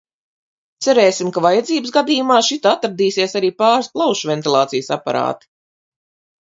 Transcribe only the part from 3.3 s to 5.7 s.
arī pāris plaušu ventilācijas aparāti.